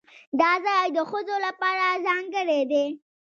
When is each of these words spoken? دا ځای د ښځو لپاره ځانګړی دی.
دا 0.39 0.51
ځای 0.65 0.85
د 0.95 0.99
ښځو 1.09 1.35
لپاره 1.47 1.85
ځانګړی 2.07 2.61
دی. 2.71 2.85